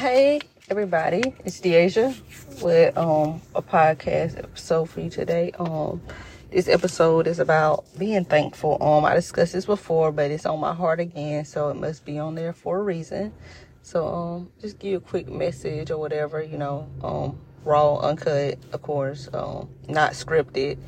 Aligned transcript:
Hey 0.00 0.40
everybody, 0.70 1.34
it's 1.44 1.60
Deasia 1.60 2.16
with 2.62 2.96
um 2.96 3.42
a 3.54 3.60
podcast 3.60 4.38
episode 4.38 4.88
for 4.88 5.02
you 5.02 5.10
today. 5.10 5.52
Um 5.58 6.00
this 6.50 6.68
episode 6.68 7.26
is 7.26 7.38
about 7.38 7.84
being 7.98 8.24
thankful. 8.24 8.82
Um 8.82 9.04
I 9.04 9.14
discussed 9.14 9.52
this 9.52 9.66
before, 9.66 10.10
but 10.10 10.30
it's 10.30 10.46
on 10.46 10.58
my 10.58 10.72
heart 10.72 11.00
again, 11.00 11.44
so 11.44 11.68
it 11.68 11.74
must 11.74 12.06
be 12.06 12.18
on 12.18 12.34
there 12.34 12.54
for 12.54 12.78
a 12.78 12.82
reason. 12.82 13.34
So 13.82 14.08
um 14.08 14.50
just 14.58 14.78
give 14.78 14.92
you 14.92 14.96
a 14.96 15.00
quick 15.02 15.28
message 15.28 15.90
or 15.90 15.98
whatever, 15.98 16.42
you 16.42 16.56
know, 16.56 16.88
um 17.04 17.38
raw, 17.62 17.98
uncut, 17.98 18.56
of 18.72 18.80
course, 18.80 19.28
um 19.34 19.68
not 19.86 20.12
scripted, 20.12 20.78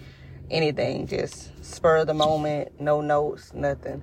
anything, 0.50 1.06
just 1.06 1.62
spur 1.62 1.98
of 1.98 2.06
the 2.06 2.14
moment, 2.14 2.80
no 2.80 3.02
notes, 3.02 3.52
nothing. 3.52 4.00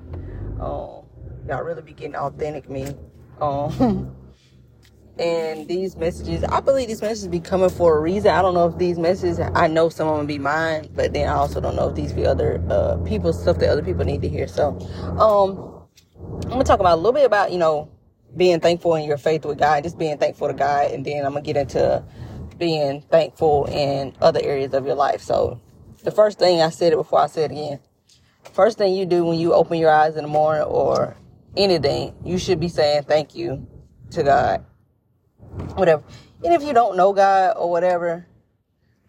Um 0.62 1.02
y'all 1.48 1.64
really 1.64 1.82
be 1.82 1.94
getting 1.94 2.16
authentic 2.16 2.70
me. 2.70 2.94
Um 3.41 4.16
and 5.20 5.68
these 5.68 5.98
messages 5.98 6.43
i 6.46 6.60
believe 6.60 6.88
these 6.88 7.02
messages 7.02 7.28
be 7.28 7.39
coming 7.39 7.70
for 7.70 7.98
a 7.98 8.02
reason. 8.02 8.32
I 8.32 8.42
don't 8.42 8.54
know 8.54 8.68
if 8.68 8.78
these 8.78 8.98
messages 8.98 9.39
i 9.54 9.68
know 9.68 9.89
some 9.89 10.07
of 10.07 10.18
them 10.18 10.28
be 10.28 10.39
mine 10.39 10.89
but 10.96 11.14
then 11.14 11.28
i 11.28 11.34
also 11.34 11.60
don't 11.60 11.76
know 11.76 11.89
if 11.89 11.96
these 11.96 12.14
be 12.14 12.26
other 12.26 12.62
uh 12.70 13.32
stuff 13.34 13.60
that 13.60 13.70
other 13.70 13.84
people 13.84 14.06
need 14.06 14.21
to 14.21 14.29
hear. 14.29 14.48
So 14.48 14.79
um 15.20 15.76
i'm 16.46 16.50
gonna 16.50 16.64
talk 16.64 16.79
about 16.79 16.93
a 16.93 17.02
little 17.02 17.14
bit 17.14 17.26
about 17.26 17.52
you 17.52 17.57
know 17.57 17.92
being 18.38 18.60
thankful 18.60 18.96
in 18.96 19.06
your 19.06 19.18
faith 19.18 19.46
with 19.46 19.57
god 19.57 19.84
just 19.84 19.98
being 19.98 20.18
thankful 20.18 20.48
to 20.48 20.54
god 20.54 20.92
and 20.92 21.06
then 21.06 21.26
i'm 21.26 21.34
gonna 21.34 21.42
get 21.42 21.57
into 21.57 22.04
being 22.57 23.01
thankful 23.01 23.65
in 23.65 24.14
other 24.21 24.42
areas 24.43 24.74
of 24.74 24.86
your 24.86 24.96
life. 24.96 25.21
So 25.21 25.60
the 26.04 26.12
first 26.12 26.40
thing 26.40 26.62
i 26.62 26.70
said 26.70 26.93
it 26.93 26.98
before 26.98 27.20
i 27.21 27.28
said 27.28 27.51
it 27.51 27.56
again. 27.56 27.79
First 28.54 28.78
thing 28.78 28.96
you 28.96 29.06
do 29.06 29.26
when 29.26 29.40
you 29.40 29.54
open 29.54 29.78
your 29.79 29.92
eyes 29.92 30.15
in 30.15 30.24
the 30.24 30.29
morning 30.29 30.64
or 30.64 31.15
anything 31.57 32.14
you 32.23 32.38
should 32.38 32.59
be 32.59 32.70
saying 32.70 33.04
thank 33.04 33.36
you 33.36 33.67
to 34.12 34.23
god 34.23 34.66
whatever. 35.75 36.03
And 36.44 36.53
if 36.53 36.64
you 36.64 36.73
don't 36.73 36.95
know 36.95 37.14
God 37.14 37.56
or 37.58 37.70
whatever, 37.70 38.26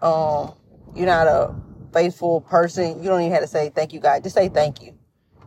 um, 0.01 0.55
you're 0.95 1.07
not 1.07 1.27
a 1.27 1.55
faithful 1.93 2.41
person, 2.41 3.03
you 3.03 3.09
don't 3.09 3.21
even 3.21 3.33
have 3.33 3.43
to 3.43 3.49
say 3.49 3.71
thank 3.71 3.93
you, 3.93 4.01
God. 4.01 4.23
Just 4.23 4.35
say 4.35 4.49
thank 4.49 4.83
you. 4.83 4.95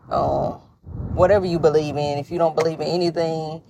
Um, 0.09 0.61
whatever 1.13 1.45
you 1.45 1.59
believe 1.59 1.95
in. 1.95 2.17
If 2.17 2.31
you 2.31 2.37
don't 2.37 2.55
believe 2.55 2.79
in 2.79 2.87
anything, 2.87 3.61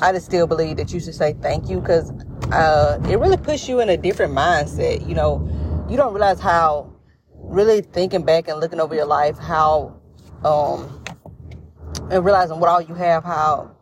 I 0.00 0.12
just 0.12 0.26
still 0.26 0.46
believe 0.46 0.76
that 0.76 0.92
you 0.92 1.00
should 1.00 1.14
say 1.14 1.34
thank 1.34 1.68
you 1.68 1.80
because 1.80 2.10
uh, 2.52 2.98
it 3.08 3.18
really 3.18 3.36
puts 3.36 3.68
you 3.68 3.80
in 3.80 3.88
a 3.88 3.96
different 3.96 4.34
mindset. 4.34 5.06
You 5.08 5.14
know, 5.14 5.86
you 5.88 5.96
don't 5.96 6.12
realize 6.12 6.40
how 6.40 6.92
really 7.34 7.80
thinking 7.80 8.24
back 8.24 8.48
and 8.48 8.60
looking 8.60 8.80
over 8.80 8.94
your 8.94 9.06
life, 9.06 9.38
how 9.38 10.00
um, 10.44 11.02
and 12.10 12.24
realizing 12.24 12.60
what 12.60 12.68
all 12.68 12.80
you 12.80 12.94
have, 12.94 13.24
how 13.24 13.75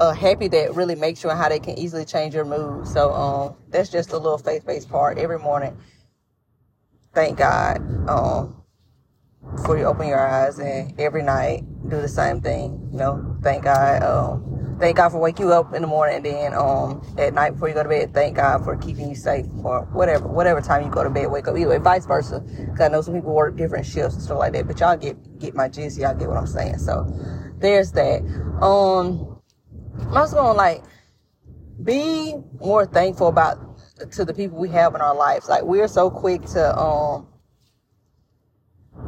uh, 0.00 0.12
happy 0.12 0.48
that 0.48 0.74
really 0.74 0.94
makes 0.94 1.22
you 1.24 1.30
and 1.30 1.38
how 1.38 1.48
they 1.48 1.60
can 1.60 1.78
easily 1.78 2.04
change 2.04 2.34
your 2.34 2.44
mood. 2.44 2.86
So 2.86 3.12
um, 3.12 3.56
that's 3.68 3.90
just 3.90 4.12
a 4.12 4.18
little 4.18 4.38
faith 4.38 4.66
based 4.66 4.90
part 4.90 5.18
every 5.18 5.38
morning. 5.38 5.76
Thank 7.14 7.38
God 7.38 7.78
um, 8.08 8.62
before 9.56 9.78
you 9.78 9.84
open 9.84 10.08
your 10.08 10.20
eyes, 10.20 10.58
and 10.58 10.98
every 11.00 11.22
night 11.22 11.64
do 11.88 12.00
the 12.00 12.08
same 12.08 12.40
thing. 12.40 12.88
You 12.92 12.98
know, 12.98 13.36
thank 13.42 13.64
God. 13.64 14.02
Um, 14.02 14.76
thank 14.80 14.96
God 14.96 15.10
for 15.10 15.18
waking 15.18 15.46
you 15.46 15.52
up 15.52 15.74
in 15.74 15.82
the 15.82 15.88
morning, 15.88 16.16
and 16.16 16.24
then 16.24 16.54
um, 16.54 17.02
at 17.18 17.34
night 17.34 17.52
before 17.52 17.68
you 17.68 17.74
go 17.74 17.82
to 17.82 17.88
bed, 17.88 18.14
thank 18.14 18.36
God 18.36 18.64
for 18.64 18.76
keeping 18.76 19.10
you 19.10 19.14
safe 19.14 19.46
or 19.62 19.82
whatever, 19.92 20.26
whatever 20.26 20.60
time 20.60 20.84
you 20.84 20.90
go 20.90 21.04
to 21.04 21.10
bed, 21.10 21.30
wake 21.30 21.48
up. 21.48 21.56
Either 21.56 21.68
way, 21.70 21.78
vice 21.78 22.06
versa. 22.06 22.40
Because 22.40 22.80
I 22.80 22.88
know 22.88 23.02
some 23.02 23.14
people 23.14 23.34
work 23.34 23.56
different 23.56 23.86
shifts 23.86 24.14
and 24.14 24.22
stuff 24.22 24.38
like 24.38 24.54
that, 24.54 24.66
but 24.66 24.80
y'all 24.80 24.96
get 24.96 25.38
get 25.38 25.54
my 25.54 25.68
gist. 25.68 25.98
Y'all 25.98 26.14
get 26.14 26.28
what 26.28 26.38
I'm 26.38 26.46
saying. 26.46 26.78
So 26.78 27.06
there's 27.58 27.92
that. 27.92 28.22
Um 28.62 29.31
I'm 30.08 30.16
also 30.16 30.36
gonna 30.36 30.58
like 30.58 30.82
be 31.82 32.34
more 32.60 32.86
thankful 32.86 33.28
about 33.28 33.58
to 34.12 34.24
the 34.24 34.34
people 34.34 34.58
we 34.58 34.68
have 34.70 34.94
in 34.94 35.00
our 35.00 35.14
lives. 35.14 35.48
Like 35.48 35.62
we're 35.62 35.88
so 35.88 36.10
quick 36.10 36.42
to 36.46 36.78
um 36.78 37.28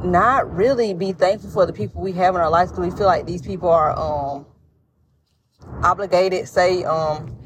not 0.02 0.54
really 0.54 0.94
be 0.94 1.12
thankful 1.12 1.50
for 1.50 1.66
the 1.66 1.72
people 1.72 2.02
we 2.02 2.12
have 2.12 2.34
in 2.34 2.40
our 2.40 2.50
lives 2.50 2.70
because 2.70 2.90
we 2.90 2.96
feel 2.96 3.06
like 3.06 3.26
these 3.26 3.42
people 3.42 3.68
are 3.68 3.98
um 3.98 4.46
obligated. 5.82 6.48
Say 6.48 6.84
um 6.84 7.38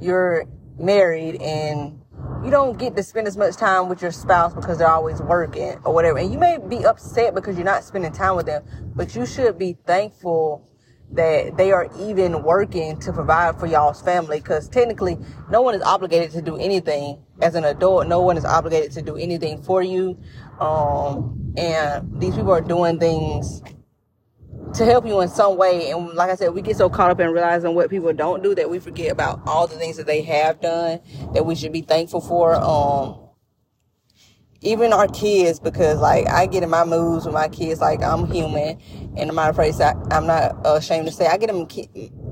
you're 0.00 0.44
married 0.78 1.40
and 1.40 2.00
you 2.44 2.50
don't 2.50 2.78
get 2.78 2.94
to 2.96 3.02
spend 3.02 3.26
as 3.26 3.36
much 3.36 3.56
time 3.56 3.88
with 3.88 4.02
your 4.02 4.12
spouse 4.12 4.54
because 4.54 4.78
they're 4.78 4.88
always 4.88 5.20
working 5.22 5.78
or 5.84 5.94
whatever. 5.94 6.18
And 6.18 6.32
you 6.32 6.38
may 6.38 6.58
be 6.58 6.84
upset 6.84 7.34
because 7.34 7.56
you're 7.56 7.64
not 7.64 7.84
spending 7.84 8.12
time 8.12 8.36
with 8.36 8.46
them, 8.46 8.64
but 8.94 9.14
you 9.14 9.26
should 9.26 9.58
be 9.58 9.76
thankful 9.86 10.68
that 11.12 11.56
they 11.56 11.72
are 11.72 11.88
even 11.98 12.42
working 12.42 12.98
to 13.00 13.12
provide 13.12 13.58
for 13.58 13.66
y'all's 13.66 14.02
family 14.02 14.38
because 14.40 14.68
technically 14.68 15.16
no 15.50 15.62
one 15.62 15.74
is 15.74 15.82
obligated 15.82 16.30
to 16.32 16.42
do 16.42 16.56
anything. 16.56 17.22
As 17.40 17.54
an 17.54 17.64
adult 17.64 18.06
no 18.06 18.20
one 18.22 18.36
is 18.36 18.44
obligated 18.44 18.92
to 18.92 19.02
do 19.02 19.16
anything 19.16 19.62
for 19.62 19.82
you. 19.82 20.18
Um, 20.60 21.54
and 21.56 22.20
these 22.20 22.34
people 22.34 22.52
are 22.52 22.60
doing 22.60 22.98
things 22.98 23.62
to 24.74 24.84
help 24.84 25.06
you 25.06 25.20
in 25.20 25.28
some 25.28 25.56
way. 25.56 25.90
And 25.90 26.08
like 26.14 26.30
i 26.30 26.34
said 26.34 26.52
we 26.52 26.62
get 26.62 26.76
so 26.76 26.90
caught 26.90 27.10
up 27.10 27.20
in 27.20 27.30
realizing 27.30 27.74
what 27.74 27.90
people 27.90 28.12
don't 28.12 28.42
do 28.42 28.54
that 28.54 28.68
we 28.68 28.78
forget 28.78 29.12
about 29.12 29.40
all 29.46 29.66
the 29.66 29.76
things 29.76 29.96
that 29.96 30.06
they 30.06 30.22
have 30.22 30.60
done 30.60 31.00
that 31.34 31.46
we 31.46 31.54
should 31.54 31.72
be 31.72 31.82
thankful 31.82 32.20
for. 32.20 32.54
Um, 32.56 33.25
even 34.60 34.92
our 34.92 35.08
kids, 35.08 35.60
because 35.60 36.00
like 36.00 36.28
I 36.28 36.46
get 36.46 36.62
in 36.62 36.70
my 36.70 36.84
moods 36.84 37.26
with 37.26 37.34
my 37.34 37.48
kids, 37.48 37.80
like 37.80 38.02
I'm 38.02 38.30
human, 38.30 38.80
and 39.16 39.30
I'm 39.30 39.36
not 39.36 39.50
afraid. 39.50 39.74
I'm 39.80 40.26
not 40.26 40.56
ashamed 40.64 41.06
to 41.06 41.12
say 41.12 41.26
I 41.26 41.36
get 41.36 41.50
in 41.50 41.66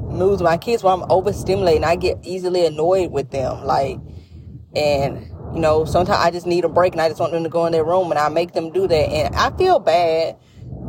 moods 0.09 0.43
with 0.43 0.51
my 0.51 0.57
kids 0.57 0.83
where 0.83 0.95
I'm 0.95 1.03
overstimulating. 1.03 1.85
I 1.85 1.97
get 1.97 2.19
easily 2.23 2.67
annoyed 2.67 3.11
with 3.13 3.31
them, 3.31 3.65
like, 3.65 3.99
and 4.75 5.27
you 5.55 5.61
know 5.61 5.85
sometimes 5.85 6.19
I 6.19 6.31
just 6.31 6.47
need 6.47 6.65
a 6.65 6.69
break, 6.69 6.95
and 6.95 7.01
I 7.01 7.09
just 7.09 7.21
want 7.21 7.33
them 7.33 7.45
to 7.45 7.51
go 7.51 7.67
in 7.67 7.73
their 7.73 7.85
room, 7.85 8.11
and 8.11 8.19
I 8.19 8.29
make 8.29 8.53
them 8.53 8.73
do 8.73 8.87
that, 8.89 9.09
and 9.11 9.35
I 9.37 9.51
feel 9.57 9.79
bad 9.79 10.37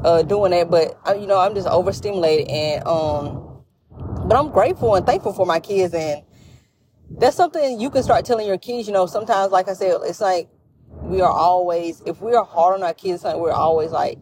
uh, 0.04 0.24
doing 0.24 0.52
that, 0.52 0.70
but 0.70 1.00
uh, 1.08 1.16
you 1.16 1.28
know 1.28 1.40
I'm 1.40 1.54
just 1.54 1.68
overstimulated, 1.68 2.48
and 2.50 2.88
um, 2.88 3.64
but 4.28 4.36
I'm 4.36 4.52
grateful 4.52 4.96
and 4.96 5.06
thankful 5.06 5.34
for 5.34 5.46
my 5.46 5.60
kids, 5.60 5.94
and 5.94 6.24
that's 7.18 7.36
something 7.36 7.80
you 7.80 7.90
can 7.90 8.04
start 8.04 8.26
telling 8.26 8.48
your 8.48 8.58
kids. 8.58 8.88
You 8.88 8.94
know, 8.94 9.06
sometimes, 9.06 9.52
like 9.52 9.68
I 9.68 9.74
said, 9.74 9.98
it's 10.04 10.22
like 10.22 10.50
we 11.06 11.22
are 11.22 11.32
always, 11.32 12.02
if 12.06 12.22
we 12.22 12.34
are 12.34 12.46
hard 12.46 12.76
on 12.76 12.84
our 12.84 12.94
kids, 12.94 13.22
something 13.22 13.42
we're 13.42 13.52
always 13.52 13.92
like, 13.92 14.18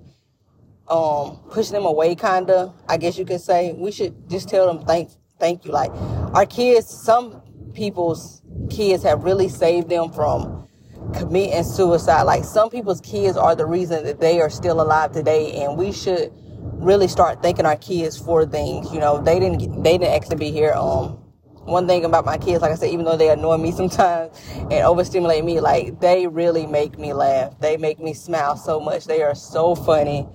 um, 0.88 1.40
pushing 1.50 1.74
them 1.74 1.86
away, 1.86 2.16
kinda, 2.16 2.74
I 2.88 2.98
guess 2.98 3.18
you 3.18 3.26
could 3.26 3.42
say. 3.42 3.74
We 3.74 3.92
should 3.92 4.30
just 4.30 4.50
tell 4.50 4.68
them 4.68 4.86
thank, 4.86 5.10
thank 5.40 5.66
you. 5.66 5.72
Like, 5.72 5.92
our 6.34 6.46
kids, 6.46 6.88
some 6.88 7.42
people's 7.74 8.42
kids 8.70 9.04
have 9.04 9.24
really 9.24 9.50
saved 9.50 9.90
them 9.90 10.12
from 10.12 10.68
committing 11.14 11.64
suicide. 11.64 12.24
Like, 12.24 12.44
some 12.44 12.70
people's 12.70 13.02
kids 13.02 13.38
are 13.38 13.56
the 13.56 13.66
reason 13.66 14.04
that 14.04 14.20
they 14.20 14.42
are 14.42 14.50
still 14.50 14.82
alive 14.82 15.14
today, 15.14 15.64
and 15.64 15.78
we 15.78 15.92
should 15.92 16.32
really 16.60 17.08
start 17.08 17.42
thanking 17.42 17.66
our 17.66 17.78
kids 17.78 18.18
for 18.18 18.46
things. 18.46 18.92
You 18.92 19.00
know, 19.00 19.22
they 19.22 19.40
didn't, 19.40 19.84
they 19.84 19.98
didn't 19.98 20.14
actually 20.14 20.38
be 20.38 20.52
here. 20.52 20.74
Um, 20.74 21.23
one 21.66 21.88
thing 21.88 22.06
about 22.06 22.26
my 22.26 22.38
kids, 22.38 22.62
like 22.62 22.72
I 22.72 22.76
said, 22.76 22.92
even 22.92 23.06
though 23.06 23.18
they 23.18 23.30
annoy 23.30 23.58
me 23.58 23.72
sometimes 23.74 24.38
and 24.56 24.74
overstimulate 24.74 25.44
me, 25.44 25.60
like 25.60 26.00
they 26.00 26.28
really 26.28 26.66
make 26.66 26.98
me 26.98 27.14
laugh. 27.14 27.60
They 27.60 27.78
make 27.78 28.00
me 28.00 28.14
smile 28.14 28.58
so 28.58 28.80
much. 28.80 29.06
They 29.06 29.22
are 29.22 29.36
so 29.36 29.76
funny. 29.76 30.28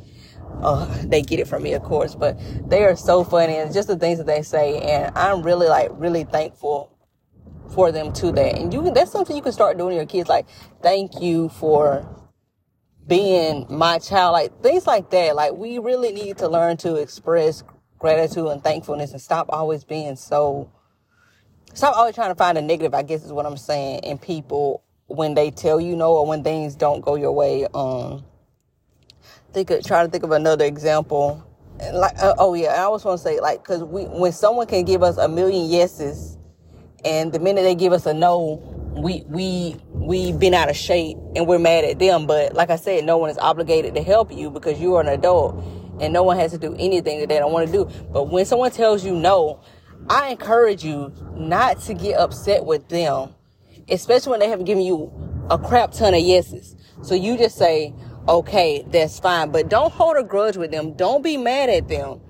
Uh, 0.63 0.87
they 1.05 1.23
get 1.23 1.39
it 1.39 1.47
from 1.47 1.63
me, 1.63 1.75
of 1.75 1.83
course, 1.83 2.15
but 2.15 2.39
they 2.69 2.85
are 2.85 2.97
so 2.97 3.23
funny 3.23 3.57
and 3.57 3.73
just 3.73 3.87
the 3.89 3.97
things 3.97 4.19
that 4.19 4.27
they 4.27 4.43
say. 4.43 4.81
And 4.81 5.17
I'm 5.17 5.43
really 5.43 5.69
like, 5.69 5.91
really 5.93 6.25
thankful 6.25 6.93
for 7.75 7.93
them 7.93 8.13
to 8.15 8.33
that. 8.33 8.59
And 8.59 8.73
you 8.73 8.91
that's 8.93 9.13
something 9.13 9.37
you 9.37 9.43
can 9.43 9.53
start 9.53 9.79
doing 9.79 9.91
to 9.91 9.97
your 9.97 10.07
kids. 10.07 10.29
Like, 10.29 10.47
thank 10.83 11.21
you 11.21 11.49
for 11.51 12.09
being 13.07 13.67
my 13.69 13.99
child. 13.99 14.33
Like 14.33 14.63
things 14.63 14.87
like 14.87 15.11
that. 15.11 15.37
Like 15.37 15.55
we 15.55 15.79
really 15.79 16.13
need 16.13 16.39
to 16.39 16.49
learn 16.49 16.77
to 16.79 16.97
express 16.97 17.63
gratitude 17.99 18.47
and 18.47 18.63
thankfulness 18.63 19.13
and 19.13 19.21
stop 19.21 19.47
always 19.51 19.85
being 19.85 20.17
so 20.17 20.71
stop 21.79 21.97
always 21.97 22.15
trying 22.15 22.31
to 22.31 22.35
find 22.35 22.59
a 22.59 22.63
negative, 22.63 22.93
I 22.93 23.03
guess 23.03 23.25
is 23.25 23.33
what 23.33 23.47
I'm 23.47 23.57
saying, 23.57 24.01
in 24.01 24.19
people 24.19 24.83
when 25.07 25.35
they 25.35 25.51
tell 25.51 25.81
you 25.81 25.95
no 25.95 26.13
or 26.13 26.27
when 26.27 26.43
things 26.43 26.75
don't 26.75 27.01
go 27.01 27.15
your 27.15 27.33
way. 27.33 27.67
Um, 27.73 28.25
think 29.53 29.71
of, 29.71 29.85
try 29.85 30.03
to 30.03 30.11
think 30.11 30.25
of 30.25 30.33
another 30.33 30.65
example. 30.65 31.45
Like, 31.93 32.19
uh, 32.19 32.35
oh 32.37 32.55
yeah, 32.55 32.71
I 32.71 32.79
always 32.81 33.05
want 33.05 33.19
to 33.19 33.25
say 33.25 33.41
like, 33.41 33.63
cause 33.63 33.85
we, 33.85 34.05
when 34.05 34.33
someone 34.33 34.67
can 34.67 34.85
give 34.85 35.05
us 35.05 35.17
a 35.19 35.29
million 35.29 35.71
yeses 35.71 36.37
and 37.05 37.33
the 37.33 37.39
minute 37.39 37.63
they 37.63 37.77
give 37.77 37.93
us 37.93 38.07
a 38.07 38.13
no, 38.13 38.61
we, 38.97 39.23
we, 39.29 39.77
we've 39.93 40.37
been 40.37 40.55
out 40.55 40.69
of 40.69 40.77
shape 40.77 41.17
and 41.37 41.47
we're 41.47 41.61
mad 41.61 41.85
at 41.85 42.01
them. 42.01 42.27
But 42.27 42.55
like 42.55 42.71
I 42.71 42.77
said, 42.77 43.05
no 43.05 43.19
one 43.19 43.31
is 43.31 43.39
obligated 43.39 43.95
to 43.95 44.03
help 44.03 44.33
you 44.33 44.51
because 44.51 44.81
you 44.81 44.97
are 44.97 45.01
an 45.01 45.09
adult 45.09 45.63
and 46.01 46.13
no 46.13 46.25
one 46.25 46.39
has 46.39 46.51
to 46.51 46.59
do 46.59 46.75
anything 46.77 47.21
that 47.21 47.29
they 47.29 47.39
don't 47.39 47.53
want 47.53 47.69
to 47.69 47.73
do. 47.73 47.85
But 48.13 48.25
when 48.25 48.45
someone 48.45 48.73
tells 48.73 49.05
you 49.05 49.15
no, 49.15 49.61
I 50.11 50.29
encourage 50.31 50.85
you 50.85 51.13
not 51.35 51.81
to 51.83 51.95
get 51.95 52.19
upset 52.19 52.65
with 52.67 52.89
them, 52.89 53.35
especially 53.89 54.33
when 54.33 54.41
they 54.41 54.49
have 54.49 54.65
given 54.65 54.85
you 54.85 55.13
a 55.51 55.59
crap 55.59 55.93
ton 55.93 56.15
of 56.15 56.21
yeses. 56.21 56.77
So 57.03 57.15
you 57.15 57.39
just 57.39 57.57
say, 57.59 57.95
okay, 58.29 58.85
that's 58.91 59.21
fine, 59.21 59.53
but 59.53 59.69
don't 59.71 59.93
hold 59.93 60.17
a 60.19 60.25
grudge 60.25 60.57
with 60.57 60.71
them. 60.73 60.95
Don't 60.95 61.23
be 61.25 61.37
mad 61.37 61.71
at 61.71 61.89
them. 61.89 62.21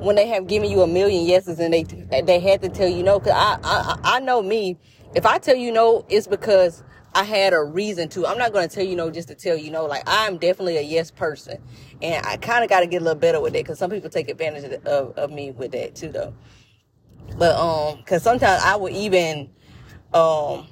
when 0.00 0.16
they 0.16 0.28
have 0.28 0.46
given 0.46 0.70
you 0.70 0.82
a 0.82 0.86
million 0.86 1.26
yeses 1.26 1.58
and 1.60 1.74
they 1.74 1.84
they 2.22 2.40
had 2.40 2.62
to 2.62 2.68
tell 2.68 2.88
you 2.88 3.02
no. 3.02 3.20
Cause 3.20 3.32
I 3.34 3.58
I 3.64 4.00
I 4.16 4.20
know 4.20 4.42
me. 4.42 4.78
If 5.14 5.26
I 5.26 5.38
tell 5.38 5.56
you 5.56 5.72
no, 5.72 6.04
it's 6.08 6.26
because 6.28 6.84
I 7.14 7.24
had 7.24 7.52
a 7.54 7.62
reason 7.62 8.08
to. 8.10 8.26
I'm 8.26 8.38
not 8.38 8.52
going 8.52 8.68
to 8.68 8.74
tell 8.74 8.84
you 8.84 8.96
no 8.96 9.10
just 9.10 9.28
to 9.28 9.34
tell 9.36 9.56
you 9.56 9.70
no. 9.70 9.86
Like 9.86 10.04
I'm 10.06 10.38
definitely 10.38 10.78
a 10.78 10.82
yes 10.82 11.10
person, 11.10 11.58
and 12.02 12.24
I 12.26 12.36
kind 12.38 12.64
of 12.64 12.70
got 12.70 12.80
to 12.80 12.86
get 12.86 13.02
a 13.02 13.04
little 13.04 13.20
better 13.20 13.40
with 13.40 13.54
it 13.56 13.64
because 13.64 13.78
some 13.78 13.90
people 13.90 14.10
take 14.10 14.30
advantage 14.30 14.64
of, 14.64 14.86
of, 14.86 15.18
of 15.18 15.32
me 15.32 15.52
with 15.52 15.72
that 15.72 15.94
too, 15.96 16.10
though. 16.12 16.34
But 17.36 17.56
um, 17.56 17.98
because 17.98 18.22
sometimes 18.22 18.62
I 18.62 18.76
would 18.76 18.92
even 18.92 19.50
um 20.12 20.66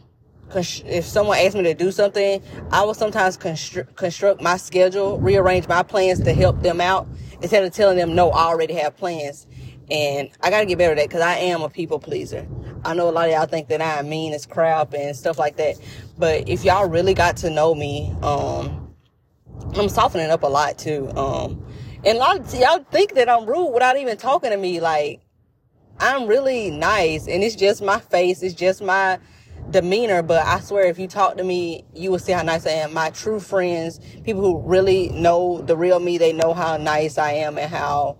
if 0.54 1.04
someone 1.04 1.38
asked 1.38 1.56
me 1.56 1.62
to 1.64 1.74
do 1.74 1.90
something, 1.90 2.42
I 2.70 2.84
would 2.84 2.96
sometimes 2.96 3.36
construct, 3.36 3.96
construct 3.96 4.40
my 4.40 4.56
schedule, 4.56 5.18
rearrange 5.18 5.66
my 5.68 5.82
plans 5.82 6.20
to 6.20 6.32
help 6.32 6.62
them 6.62 6.80
out 6.80 7.08
instead 7.42 7.64
of 7.64 7.72
telling 7.72 7.96
them, 7.96 8.14
no, 8.14 8.30
I 8.30 8.44
already 8.44 8.74
have 8.74 8.96
plans. 8.96 9.46
And 9.90 10.30
I 10.42 10.50
got 10.50 10.60
to 10.60 10.66
get 10.66 10.78
better 10.78 10.92
at 10.92 10.98
that 10.98 11.08
because 11.08 11.20
I 11.20 11.34
am 11.36 11.62
a 11.62 11.68
people 11.68 11.98
pleaser. 11.98 12.46
I 12.84 12.94
know 12.94 13.08
a 13.08 13.10
lot 13.10 13.28
of 13.28 13.34
y'all 13.34 13.46
think 13.46 13.68
that 13.68 13.82
I'm 13.82 14.08
mean 14.08 14.32
as 14.32 14.46
crap 14.46 14.94
and 14.94 15.14
stuff 15.16 15.38
like 15.38 15.56
that. 15.56 15.76
But 16.18 16.48
if 16.48 16.64
y'all 16.64 16.88
really 16.88 17.14
got 17.14 17.36
to 17.38 17.50
know 17.50 17.74
me, 17.74 18.14
um, 18.22 18.94
I'm 19.74 19.88
softening 19.88 20.30
up 20.30 20.42
a 20.42 20.48
lot 20.48 20.78
too. 20.78 21.10
Um, 21.16 21.64
and 22.04 22.18
a 22.18 22.20
lot 22.20 22.38
of 22.38 22.54
y'all 22.54 22.84
think 22.90 23.14
that 23.14 23.28
I'm 23.28 23.46
rude 23.46 23.72
without 23.72 23.96
even 23.96 24.16
talking 24.16 24.50
to 24.50 24.56
me. 24.56 24.80
Like, 24.80 25.20
I'm 25.98 26.26
really 26.26 26.70
nice 26.70 27.26
and 27.28 27.42
it's 27.42 27.56
just 27.56 27.82
my 27.82 27.98
face. 27.98 28.42
It's 28.42 28.54
just 28.54 28.82
my, 28.82 29.18
demeanor, 29.70 30.22
but 30.22 30.44
I 30.46 30.60
swear 30.60 30.84
if 30.84 30.98
you 30.98 31.08
talk 31.08 31.36
to 31.36 31.44
me, 31.44 31.84
you 31.94 32.10
will 32.10 32.18
see 32.18 32.32
how 32.32 32.42
nice 32.42 32.66
I 32.66 32.70
am. 32.70 32.94
My 32.94 33.10
true 33.10 33.40
friends, 33.40 34.00
people 34.24 34.42
who 34.42 34.60
really 34.62 35.08
know 35.10 35.60
the 35.62 35.76
real 35.76 35.98
me, 35.98 36.18
they 36.18 36.32
know 36.32 36.54
how 36.54 36.76
nice 36.76 37.18
I 37.18 37.32
am 37.32 37.58
and 37.58 37.70
how 37.70 38.18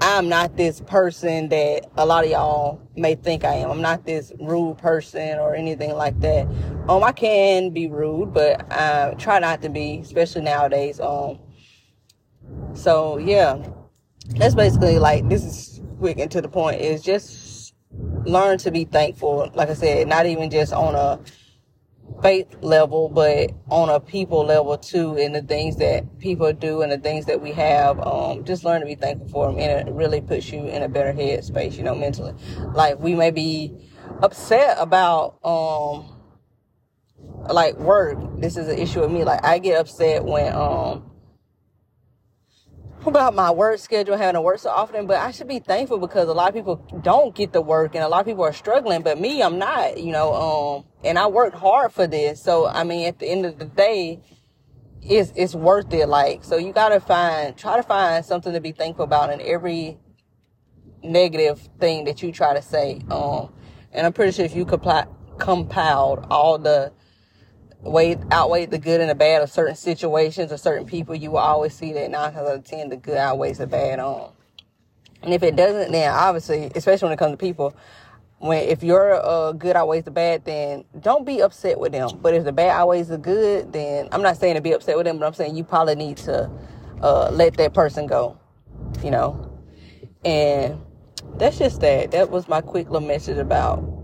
I'm 0.00 0.28
not 0.28 0.56
this 0.56 0.80
person 0.80 1.48
that 1.48 1.90
a 1.96 2.06
lot 2.06 2.24
of 2.24 2.30
y'all 2.30 2.80
may 2.96 3.14
think 3.14 3.44
I 3.44 3.54
am. 3.54 3.70
I'm 3.70 3.82
not 3.82 4.04
this 4.04 4.32
rude 4.40 4.78
person 4.78 5.38
or 5.38 5.54
anything 5.54 5.94
like 5.94 6.18
that. 6.20 6.46
Um, 6.88 7.02
I 7.02 7.12
can 7.12 7.70
be 7.70 7.88
rude, 7.88 8.32
but 8.32 8.70
I 8.72 9.14
try 9.18 9.38
not 9.38 9.62
to 9.62 9.68
be, 9.68 10.00
especially 10.00 10.42
nowadays. 10.42 11.00
Um, 11.00 11.38
so 12.74 13.18
yeah, 13.18 13.66
that's 14.36 14.54
basically 14.54 14.98
like 14.98 15.28
this 15.28 15.44
is 15.44 15.75
quick 15.98 16.18
and 16.18 16.30
to 16.30 16.40
the 16.40 16.48
point. 16.48 16.80
Is 16.80 17.02
just 17.02 17.74
learn 18.24 18.58
to 18.58 18.70
be 18.70 18.84
thankful. 18.84 19.50
Like 19.54 19.70
I 19.70 19.74
said, 19.74 20.08
not 20.08 20.26
even 20.26 20.50
just 20.50 20.72
on 20.72 20.94
a 20.94 21.20
faith 22.22 22.56
level, 22.60 23.08
but 23.08 23.50
on 23.68 23.88
a 23.88 24.00
people 24.00 24.44
level 24.44 24.78
too, 24.78 25.16
in 25.16 25.32
the 25.32 25.42
things 25.42 25.76
that 25.76 26.18
people 26.18 26.52
do 26.52 26.82
and 26.82 26.90
the 26.90 26.98
things 26.98 27.26
that 27.26 27.40
we 27.40 27.52
have. 27.52 27.98
Um, 28.00 28.44
just 28.44 28.64
learn 28.64 28.80
to 28.80 28.86
be 28.86 28.94
thankful 28.94 29.28
for 29.28 29.50
them, 29.50 29.58
and 29.58 29.88
it 29.88 29.92
really 29.92 30.20
puts 30.20 30.50
you 30.50 30.66
in 30.66 30.82
a 30.82 30.88
better 30.88 31.12
headspace, 31.12 31.76
you 31.76 31.82
know, 31.82 31.94
mentally. 31.94 32.34
Like 32.74 32.98
we 32.98 33.14
may 33.14 33.30
be 33.30 33.74
upset 34.22 34.76
about, 34.78 35.38
um, 35.44 36.12
like 37.48 37.76
work. 37.76 38.18
This 38.40 38.56
is 38.56 38.68
an 38.68 38.78
issue 38.78 39.00
with 39.00 39.10
me. 39.10 39.24
Like 39.24 39.44
I 39.44 39.58
get 39.58 39.78
upset 39.78 40.24
when, 40.24 40.52
um, 40.54 41.10
about 43.06 43.34
my 43.34 43.50
work 43.50 43.78
schedule, 43.78 44.16
having 44.16 44.34
to 44.34 44.40
work 44.40 44.58
so 44.58 44.70
often, 44.70 45.06
but 45.06 45.18
I 45.18 45.30
should 45.30 45.48
be 45.48 45.58
thankful 45.58 45.98
because 45.98 46.28
a 46.28 46.32
lot 46.32 46.48
of 46.48 46.54
people 46.54 46.76
don't 47.02 47.34
get 47.34 47.52
the 47.52 47.60
work 47.60 47.94
and 47.94 48.04
a 48.04 48.08
lot 48.08 48.20
of 48.20 48.26
people 48.26 48.44
are 48.44 48.52
struggling, 48.52 49.02
but 49.02 49.20
me, 49.20 49.42
I'm 49.42 49.58
not, 49.58 49.98
you 49.98 50.12
know, 50.12 50.34
um, 50.34 50.84
and 51.04 51.18
I 51.18 51.26
worked 51.26 51.56
hard 51.56 51.92
for 51.92 52.06
this. 52.06 52.42
So, 52.42 52.66
I 52.66 52.84
mean, 52.84 53.06
at 53.06 53.18
the 53.18 53.26
end 53.26 53.46
of 53.46 53.58
the 53.58 53.64
day, 53.64 54.20
it's, 55.02 55.32
it's 55.36 55.54
worth 55.54 55.92
it. 55.92 56.08
Like, 56.08 56.44
so 56.44 56.56
you 56.56 56.72
gotta 56.72 57.00
find, 57.00 57.56
try 57.56 57.76
to 57.76 57.82
find 57.82 58.24
something 58.24 58.52
to 58.52 58.60
be 58.60 58.72
thankful 58.72 59.04
about 59.04 59.32
in 59.32 59.40
every 59.40 59.98
negative 61.02 61.68
thing 61.78 62.04
that 62.04 62.22
you 62.22 62.32
try 62.32 62.54
to 62.54 62.62
say. 62.62 63.00
Um, 63.10 63.52
and 63.92 64.06
I'm 64.06 64.12
pretty 64.12 64.32
sure 64.32 64.44
if 64.44 64.54
you 64.54 64.66
compli- 64.66 65.08
compiled 65.38 66.26
all 66.30 66.58
the 66.58 66.92
weigh 67.86 68.16
outweigh 68.30 68.66
the 68.66 68.78
good 68.78 69.00
and 69.00 69.10
the 69.10 69.14
bad 69.14 69.42
of 69.42 69.50
certain 69.50 69.76
situations 69.76 70.52
or 70.52 70.56
certain 70.56 70.86
people, 70.86 71.14
you 71.14 71.30
will 71.30 71.38
always 71.38 71.74
see 71.74 71.92
that 71.92 72.10
nine 72.10 72.32
times 72.32 72.48
out 72.48 72.56
of 72.56 72.64
ten 72.64 72.88
the 72.88 72.96
good 72.96 73.16
outweighs 73.16 73.58
the 73.58 73.66
bad 73.66 73.98
on. 73.98 74.32
And 75.22 75.32
if 75.32 75.42
it 75.42 75.56
doesn't, 75.56 75.92
then 75.92 76.12
obviously, 76.12 76.70
especially 76.74 77.06
when 77.06 77.12
it 77.14 77.18
comes 77.18 77.32
to 77.32 77.36
people, 77.36 77.74
when 78.38 78.62
if 78.68 78.82
your 78.82 79.14
uh, 79.14 79.52
good 79.52 79.76
outweighs 79.76 80.04
the 80.04 80.10
bad, 80.10 80.44
then 80.44 80.84
don't 81.00 81.24
be 81.24 81.40
upset 81.40 81.80
with 81.80 81.92
them. 81.92 82.10
But 82.20 82.34
if 82.34 82.44
the 82.44 82.52
bad 82.52 82.70
outweighs 82.70 83.08
the 83.08 83.18
good, 83.18 83.72
then 83.72 84.08
I'm 84.12 84.22
not 84.22 84.36
saying 84.36 84.56
to 84.56 84.60
be 84.60 84.72
upset 84.72 84.96
with 84.96 85.06
them, 85.06 85.18
but 85.18 85.26
I'm 85.26 85.34
saying 85.34 85.56
you 85.56 85.64
probably 85.64 85.94
need 85.94 86.18
to 86.18 86.50
uh, 87.02 87.30
let 87.30 87.56
that 87.56 87.74
person 87.74 88.06
go. 88.06 88.38
You 89.02 89.10
know, 89.10 89.58
and 90.24 90.80
that's 91.38 91.58
just 91.58 91.80
that. 91.80 92.10
That 92.10 92.30
was 92.30 92.46
my 92.46 92.60
quick 92.60 92.90
little 92.90 93.06
message 93.06 93.38
about 93.38 93.95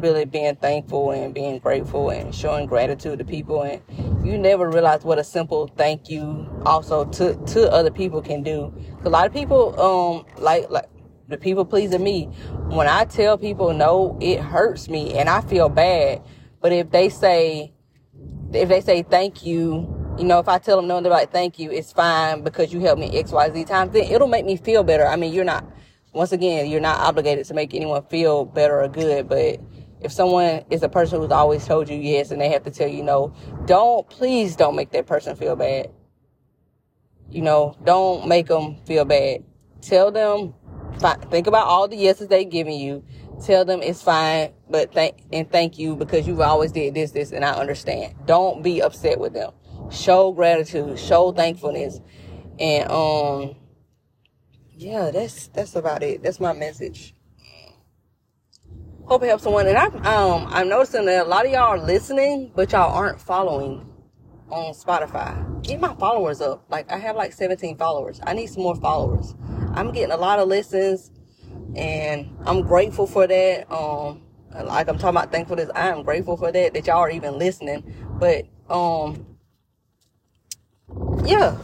really 0.00 0.24
being 0.24 0.56
thankful 0.56 1.10
and 1.10 1.34
being 1.34 1.58
grateful 1.58 2.10
and 2.10 2.34
showing 2.34 2.66
gratitude 2.66 3.18
to 3.18 3.24
people. 3.24 3.62
And 3.62 3.82
you 4.26 4.38
never 4.38 4.68
realize 4.70 5.04
what 5.04 5.18
a 5.18 5.24
simple 5.24 5.68
thank 5.76 6.08
you 6.08 6.48
also 6.64 7.04
to 7.04 7.34
to 7.34 7.70
other 7.70 7.90
people 7.90 8.22
can 8.22 8.42
do. 8.42 8.72
A 9.04 9.08
lot 9.08 9.26
of 9.26 9.32
people 9.32 9.78
um 9.80 10.26
like 10.42 10.70
like 10.70 10.86
the 11.28 11.36
people 11.36 11.64
pleasing 11.64 12.02
me 12.02 12.24
when 12.70 12.88
i 12.88 13.04
tell 13.04 13.36
people 13.36 13.74
no 13.74 14.16
it 14.18 14.40
hurts 14.40 14.88
me 14.88 15.14
and 15.18 15.28
i 15.28 15.40
feel 15.42 15.68
bad. 15.68 16.22
But 16.60 16.72
if 16.72 16.90
they 16.90 17.08
say 17.08 17.72
if 18.52 18.68
they 18.68 18.80
say 18.80 19.02
thank 19.02 19.44
you 19.44 19.98
you 20.18 20.24
know, 20.24 20.40
if 20.40 20.48
I 20.48 20.58
tell 20.58 20.76
them 20.76 20.88
no, 20.88 21.00
they're 21.00 21.12
like, 21.12 21.30
thank 21.30 21.58
you, 21.58 21.70
it's 21.70 21.92
fine 21.92 22.42
because 22.42 22.72
you 22.72 22.80
helped 22.80 23.00
me 23.00 23.16
X, 23.16 23.30
Y, 23.30 23.50
Z 23.52 23.64
times, 23.64 23.92
then 23.92 24.02
it'll 24.10 24.26
make 24.26 24.44
me 24.44 24.56
feel 24.56 24.82
better. 24.82 25.06
I 25.06 25.14
mean, 25.14 25.32
you're 25.32 25.44
not, 25.44 25.64
once 26.12 26.32
again, 26.32 26.68
you're 26.68 26.80
not 26.80 26.98
obligated 26.98 27.46
to 27.46 27.54
make 27.54 27.72
anyone 27.72 28.02
feel 28.06 28.44
better 28.44 28.82
or 28.82 28.88
good, 28.88 29.28
but 29.28 29.60
if 30.00 30.12
someone 30.12 30.64
is 30.70 30.82
a 30.82 30.88
person 30.88 31.20
who's 31.20 31.30
always 31.30 31.66
told 31.66 31.88
you 31.88 31.96
yes 31.96 32.30
and 32.30 32.40
they 32.40 32.48
have 32.50 32.62
to 32.64 32.70
tell 32.70 32.88
you 32.88 33.02
no, 33.02 33.34
don't, 33.66 34.08
please 34.08 34.56
don't 34.56 34.76
make 34.76 34.90
that 34.92 35.06
person 35.06 35.34
feel 35.36 35.56
bad. 35.56 35.90
You 37.30 37.42
know, 37.42 37.76
don't 37.84 38.26
make 38.26 38.46
them 38.46 38.76
feel 38.86 39.04
bad. 39.04 39.44
Tell 39.82 40.10
them, 40.10 40.54
think 41.30 41.46
about 41.46 41.66
all 41.66 41.88
the 41.88 41.96
yeses 41.96 42.28
they've 42.28 42.48
given 42.48 42.74
you. 42.74 43.04
Tell 43.44 43.64
them 43.64 43.82
it's 43.82 44.02
fine, 44.02 44.52
but 44.68 44.92
thank, 44.92 45.22
and 45.32 45.50
thank 45.50 45.78
you 45.78 45.94
because 45.94 46.26
you've 46.26 46.40
always 46.40 46.72
did 46.72 46.94
this, 46.94 47.12
this, 47.12 47.30
and 47.30 47.44
I 47.44 47.52
understand. 47.52 48.14
Don't 48.26 48.62
be 48.62 48.82
upset 48.82 49.20
with 49.20 49.34
them. 49.34 49.52
Show 49.90 50.32
gratitude, 50.32 50.98
show 50.98 51.32
thankfulness. 51.32 52.00
And, 52.58 52.90
um, 52.90 53.56
yeah, 54.74 55.10
that's, 55.10 55.48
that's 55.48 55.76
about 55.76 56.02
it. 56.02 56.22
That's 56.22 56.40
my 56.40 56.52
message 56.52 57.14
hope 59.08 59.22
it 59.22 59.26
helps 59.26 59.42
someone. 59.42 59.66
And 59.66 59.76
I'm 59.76 60.06
um, 60.06 60.46
I'm 60.50 60.68
noticing 60.68 61.06
that 61.06 61.26
a 61.26 61.28
lot 61.28 61.46
of 61.46 61.52
y'all 61.52 61.62
are 61.62 61.78
listening, 61.78 62.52
but 62.54 62.72
y'all 62.72 62.94
aren't 62.94 63.20
following 63.20 63.88
on 64.50 64.74
Spotify. 64.74 65.62
Get 65.62 65.80
my 65.80 65.94
followers 65.94 66.40
up. 66.40 66.64
Like 66.68 66.90
I 66.92 66.98
have 66.98 67.16
like 67.16 67.32
17 67.32 67.76
followers. 67.78 68.20
I 68.24 68.34
need 68.34 68.48
some 68.48 68.62
more 68.62 68.76
followers. 68.76 69.34
I'm 69.72 69.92
getting 69.92 70.12
a 70.12 70.16
lot 70.16 70.38
of 70.38 70.48
listens, 70.48 71.10
and 71.74 72.36
I'm 72.44 72.62
grateful 72.62 73.06
for 73.06 73.26
that. 73.26 73.72
Um, 73.72 74.22
like 74.52 74.88
I'm 74.88 74.98
talking 74.98 75.16
about 75.16 75.32
thankfulness. 75.32 75.70
I 75.74 75.88
am 75.88 76.02
grateful 76.02 76.36
for 76.36 76.52
that 76.52 76.74
that 76.74 76.86
y'all 76.86 76.98
are 76.98 77.10
even 77.10 77.38
listening. 77.38 77.94
But 78.18 78.44
um, 78.68 79.26
yeah. 81.24 81.56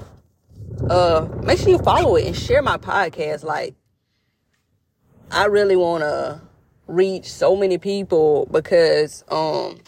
Uh, 0.90 1.28
make 1.42 1.58
sure 1.58 1.68
you 1.68 1.78
follow 1.78 2.16
it 2.16 2.26
and 2.26 2.36
share 2.36 2.60
my 2.60 2.76
podcast. 2.76 3.44
Like, 3.44 3.74
I 5.30 5.46
really 5.46 5.76
wanna 5.76 6.42
reach 6.86 7.30
so 7.30 7.56
many 7.56 7.78
people 7.78 8.46
because 8.50 9.24
um 9.28 9.80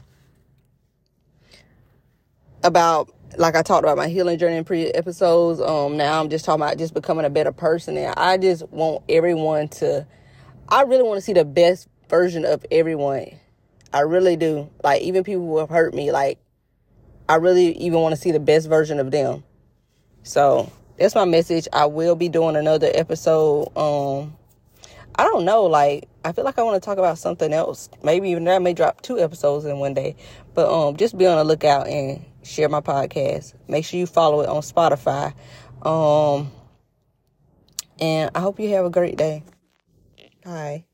about 2.63 3.11
like 3.39 3.55
I 3.55 3.63
talked 3.63 3.85
about 3.85 3.97
my 3.97 4.09
healing 4.09 4.39
journey 4.39 4.57
in 4.57 4.65
pre 4.65 4.87
episodes. 4.87 5.61
Um 5.61 5.97
now 5.97 6.21
I'm 6.21 6.31
just 6.31 6.45
talking 6.45 6.63
about 6.63 6.79
just 6.79 6.95
becoming 6.95 7.25
a 7.25 7.31
better 7.31 7.53
person 7.53 7.97
and 7.97 8.15
I 8.17 8.39
just 8.39 8.69
want 8.71 9.05
everyone 9.09 9.69
to 9.69 10.07
I 10.69 10.83
really 10.83 11.03
want 11.03 11.19
to 11.19 11.21
see 11.21 11.33
the 11.33 11.45
best 11.45 11.89
version 12.09 12.45
of 12.45 12.65
everyone. 12.71 13.39
I 13.93 14.01
really 14.01 14.37
do. 14.37 14.71
Like 14.83 15.03
even 15.03 15.25
people 15.25 15.47
who 15.47 15.59
have 15.59 15.69
hurt 15.69 15.95
me, 15.95 16.13
like 16.13 16.39
I 17.29 17.37
really 17.37 17.77
even 17.79 18.01
want 18.01 18.15
to 18.15 18.21
see 18.21 18.33
the 18.33 18.41
best 18.41 18.69
version 18.69 19.01
of 19.01 19.11
them. 19.11 19.45
So 20.23 20.73
that's 20.99 21.15
my 21.15 21.25
message. 21.25 21.69
I 21.73 21.87
will 21.87 22.17
be 22.17 22.29
doing 22.29 22.57
another 22.57 22.91
episode. 22.95 23.71
Um 23.77 24.37
I 25.19 25.25
don't 25.25 25.45
know, 25.45 25.65
like 25.65 26.09
I 26.25 26.33
feel 26.33 26.45
like 26.45 26.59
I 26.59 26.63
want 26.63 26.81
to 26.83 26.85
talk 26.85 26.99
about 26.99 27.19
something 27.19 27.53
else. 27.53 27.89
Maybe 28.03 28.31
even 28.31 28.47
I 28.49 28.59
may 28.59 28.75
drop 28.75 29.01
two 29.01 29.19
episodes 29.19 29.65
in 29.65 29.79
one 29.79 29.95
day. 29.95 30.17
But 30.55 30.71
um 30.71 30.97
just 30.97 31.17
be 31.17 31.27
on 31.27 31.39
the 31.39 31.45
lookout 31.45 31.89
and 31.89 32.25
share 32.43 32.69
my 32.69 32.81
podcast. 32.81 33.55
Make 33.69 33.85
sure 33.85 33.99
you 33.99 34.07
follow 34.07 34.43
it 34.43 34.49
on 34.49 34.63
Spotify. 34.63 35.35
Um 35.83 36.51
and 37.99 38.31
I 38.35 38.41
hope 38.41 38.61
you 38.61 38.71
have 38.71 38.85
a 38.85 38.91
great 38.91 39.17
day. 39.17 39.43
Bye. 40.45 40.85